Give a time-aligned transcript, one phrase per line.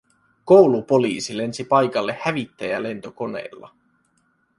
[0.45, 3.75] Koulupoliisi lensi paikalle hävittäjälentokoneella